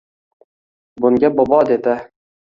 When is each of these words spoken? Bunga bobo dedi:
Bunga 1.05 1.27
bobo 1.37 1.59
dedi: 1.69 1.93